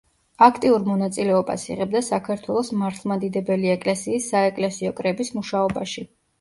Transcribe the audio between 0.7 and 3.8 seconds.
მონაწილეობას იღებდა საქართველოს მართლმადიდებელი